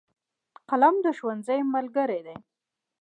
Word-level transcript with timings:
قلم 0.69 0.95
د 1.05 1.07
ښوونځي 1.17 1.59
ملګری 1.73 2.19
دی. 2.27 2.37